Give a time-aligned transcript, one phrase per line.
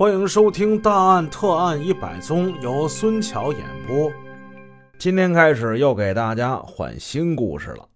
[0.00, 4.10] 欢迎收听《大案特案一百宗》，由孙桥演播。
[4.96, 7.86] 今天开始又给大家换新故事了。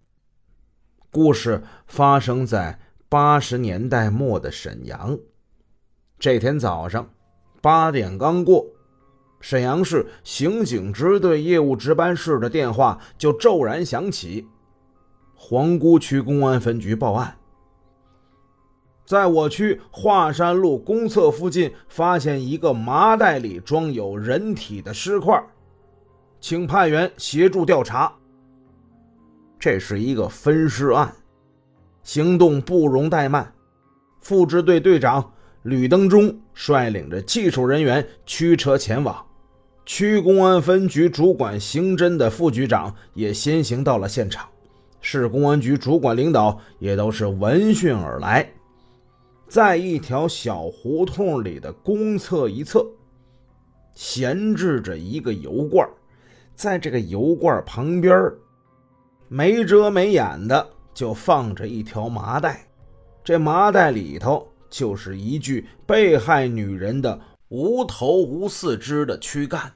[1.09, 2.77] 故事发生在
[3.09, 5.17] 八十年代末的沈阳。
[6.19, 7.09] 这天早上
[7.59, 8.63] 八点刚过，
[9.41, 14.47] 沈阳市刑警支队业务值班室的电话就骤然响起。
[15.33, 17.35] 皇姑区公安分局报案。
[19.05, 25.39] 在我区华山路公厕附近发现一个麻袋里装有人体的尸块，
[26.39, 28.11] 请派员协助调查。
[29.59, 31.13] 这是一个分尸案，
[32.01, 33.53] 行动不容怠慢。
[34.21, 39.23] 副支队队长吕登忠率领着技术人员驱车前往，
[39.85, 44.47] 区公安分局主管刑侦的副局长也先行到了现场，
[44.99, 48.51] 市公安局主管领导也都是闻讯而来。
[49.47, 52.85] 在一条小胡同里的公厕一侧，
[53.93, 55.87] 闲置着一个油罐，
[56.55, 58.31] 在这个油罐旁边，
[59.27, 62.67] 没遮没掩的就放着一条麻袋，
[63.23, 67.19] 这麻袋里头就是一具被害女人的
[67.49, 69.71] 无头无四肢的躯干，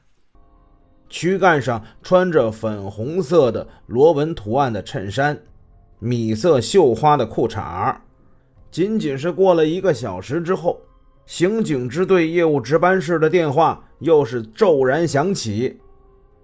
[1.08, 5.40] 躯干上穿着粉红色的螺纹图案的衬衫，
[6.00, 7.96] 米色绣花的裤衩
[8.72, 10.80] 仅仅是过了一个小时之后，
[11.26, 15.80] 刑警支队业务值班室的电话又是骤然响起。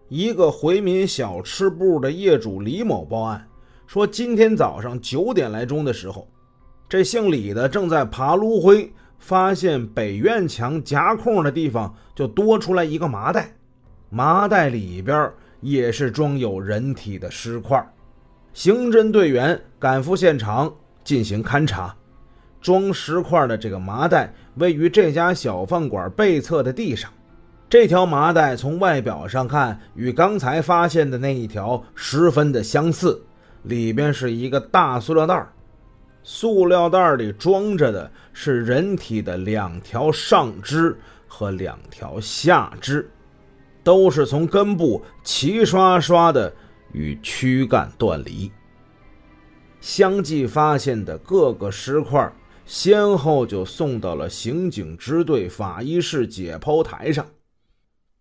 [0.10, 3.48] 一个回民小吃部的业主李某报案
[3.88, 6.28] 说，今天早上九点来钟的时候，
[6.90, 13.56] 这姓李的正在爬炉灰，发现北院墙夹空的地方就多出来一个麻袋，
[14.10, 15.32] 麻袋里边
[15.62, 17.84] 也是装有人体的尸块。
[18.54, 21.96] 刑侦队员赶赴现场进行勘查。
[22.66, 27.12] 装石块的这个麻袋位于这家小饭馆背侧的地上。
[27.70, 33.22] 这条麻袋从外表上看，与刚才发现的那一条十分的相似。
[33.62, 35.48] 里边是一个大塑料袋，
[36.24, 40.98] 塑料袋里装着的是人体的两条上肢
[41.28, 43.08] 和两条下肢，
[43.84, 46.52] 都是从根部齐刷刷的
[46.94, 48.52] 与躯干断离。
[49.80, 52.34] 相继发现的各个尸块。
[52.66, 57.28] 先后就送到了刑警支队法医室解剖台上。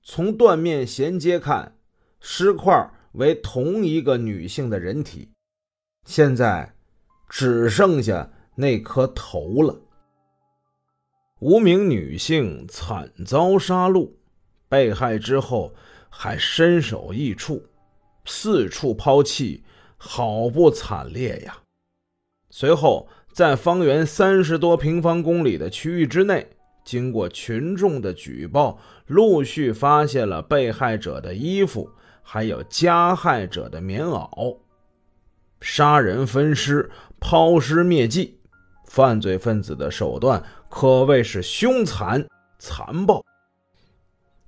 [0.03, 1.79] 从断面衔接看，
[2.21, 5.31] 尸块为同一个女性的人体。
[6.05, 6.75] 现在
[7.31, 9.81] 只剩下那颗头了。
[11.41, 14.11] 无名女性惨遭杀戮，
[14.69, 15.75] 被害之后
[16.11, 17.67] 还身首异处，
[18.27, 19.65] 四处抛弃，
[19.97, 21.57] 好不惨烈呀！
[22.51, 23.09] 随后。
[23.35, 26.47] 在方圆三十多平方公里的区域之内，
[26.85, 28.79] 经过群众的举报，
[29.09, 31.91] 陆续发现了被害者的衣服，
[32.23, 34.57] 还有加害者的棉袄。
[35.61, 38.39] 杀人分尸、抛尸灭迹，
[38.87, 42.25] 犯罪分子的手段可谓是凶残
[42.61, 43.25] 残暴。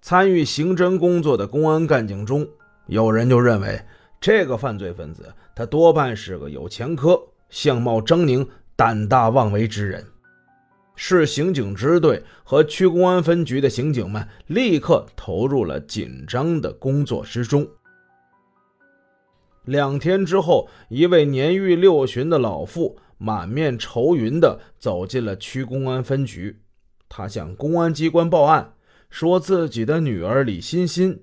[0.01, 2.47] 参与刑侦工作的公安干警中，
[2.87, 3.83] 有人就认为，
[4.21, 7.21] 这个犯罪分子他多半是个有前科、
[7.51, 8.47] 相貌狰狞。
[8.77, 10.05] 胆大妄为之人，
[10.97, 17.67] 市刑警支队和区公安分局的刑警们立刻投入了紧张的工作之中。
[19.65, 26.61] 两天之后，一位年逾六旬的老妇满面愁云地走进了区公安分局，
[27.09, 28.75] 她向公安机关报案，
[29.09, 31.23] 说自己的女儿李欣欣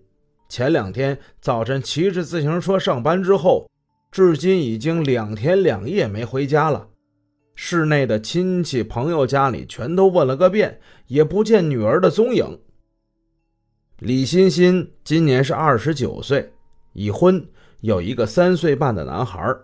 [0.50, 3.70] 前两天早晨骑着自行车上班之后，
[4.12, 6.88] 至今已经两天两夜没回家了。
[7.56, 12.60] 市内的亲戚朋友家里全都问了个遍，也不见女儿的踪影。
[14.00, 16.54] 李欣欣今年是二十九岁，
[16.94, 17.48] 已婚，
[17.82, 19.56] 有一个三岁半的男孩。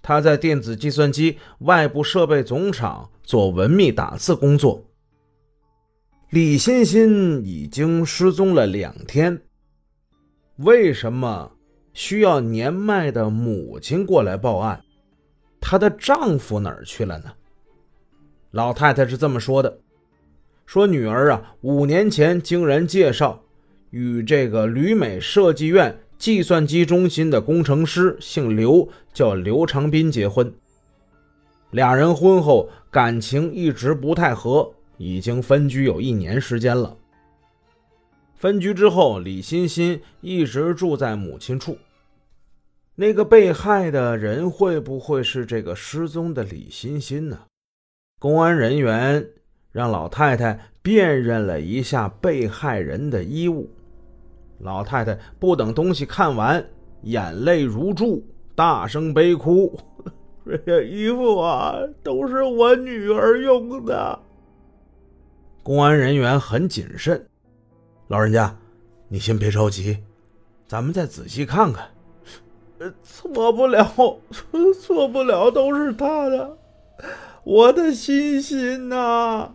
[0.00, 4.84] 他在电子计算机外部设备总厂做文秘打字工作。
[6.30, 9.42] 李欣欣已经失踪了两天，
[10.58, 11.52] 为什么
[11.92, 14.80] 需要年迈的母亲过来报案？
[15.68, 17.32] 她的丈夫哪儿去了呢？
[18.52, 19.80] 老太太是这么说的
[20.64, 23.42] ：“说女儿啊，五年前经人介绍，
[23.90, 30.54] 与这个旅美设计院计算机中心的工程师姓刘，叫刘长斌结婚。
[31.72, 36.96] 俩人婚后感情一直不太和，已经分居有一年时间了。
[38.36, 41.76] 分居之后，李欣欣一直住在母亲处。”
[42.98, 47.38] 那个被害的人会不会是这个失踪的李欣欣呢？
[48.18, 49.22] 公安人员
[49.70, 53.68] 让老太太辨认了一下被害人的衣物。
[54.60, 56.66] 老太太不等东西看完，
[57.02, 59.78] 眼泪如注，大声悲哭
[60.46, 64.18] ：“这些衣服啊，都是我女儿用的。”
[65.62, 67.26] 公安人员很谨慎
[68.08, 68.56] ：“老人家，
[69.08, 69.98] 你先别着急，
[70.66, 71.86] 咱们再仔细看看。
[72.78, 73.90] ”“呃，错不了，
[74.80, 76.56] 错不了，都是他的，
[77.42, 79.52] 我的心心呐！”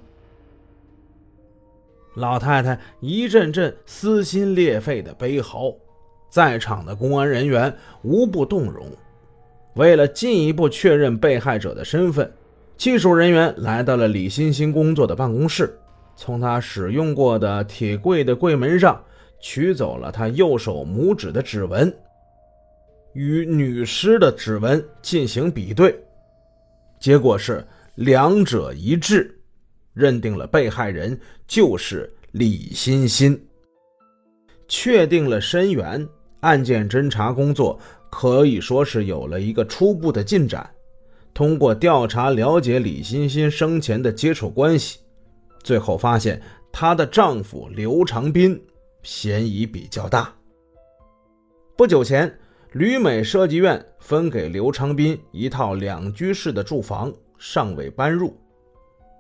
[2.16, 5.74] 老太太一阵阵撕心裂肺的悲嚎，
[6.30, 8.86] 在场的公安人员无不动容。
[9.76, 12.30] 为了进一步确认被害者的身份，
[12.76, 15.80] 技术人员来到了李欣欣工作的办公室，
[16.18, 19.02] 从她使用过的铁柜的柜门上
[19.40, 21.94] 取走了她右手拇指的指纹，
[23.14, 25.98] 与女尸的指纹进行比对，
[27.00, 27.66] 结果是
[27.96, 29.38] 两者一致。
[29.94, 33.38] 认定了被害人就是李欣欣，
[34.66, 36.08] 确定了身源，
[36.40, 37.78] 案件侦查工作
[38.10, 40.70] 可以说是有了一个初步的进展。
[41.34, 45.00] 通过调查了解李欣欣生前的接触关系，
[45.62, 46.42] 最后发现
[46.72, 48.58] 她的丈夫刘长斌
[49.04, 50.34] 嫌疑比较大。
[51.76, 52.34] 不久前，
[52.74, 58.34] 旅美设计院分给刘长斌一套两居室的住房，尚未搬入。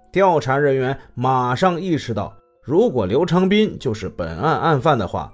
[0.09, 2.33] 调查人员马上意识到，
[2.63, 5.33] 如果刘长斌就是本案案犯的话，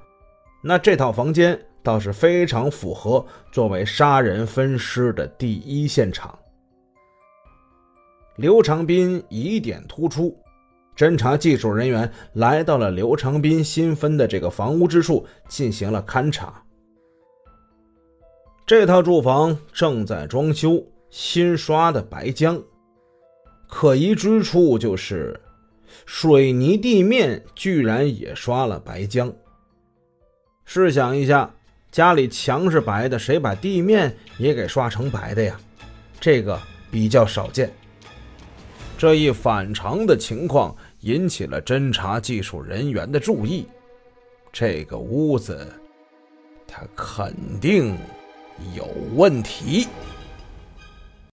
[0.64, 6.36] 那这套房间倒是非常符合作为杀人分尸的第一现场。
[8.38, 10.36] 刘长斌疑点突出，
[10.96, 16.63] 侦查技术人员来到了刘长斌新分的这个房屋之处，进行了勘查。
[18.68, 22.62] 这套住房正在装修，新刷的白浆。
[23.66, 25.40] 可疑之处就是，
[26.06, 29.34] 水泥地面居然也刷了白浆。
[30.66, 31.50] 试想一下，
[31.94, 35.58] 家里墙是白的，谁把地面也给刷成白的呀？
[36.20, 36.60] 这个
[36.92, 37.72] 比较少见。
[38.98, 43.66] 这一反常的情况引起了侦查技术人员的注意。
[44.52, 45.66] 这个屋子，
[46.68, 47.98] 它肯定
[48.75, 49.88] 有问题。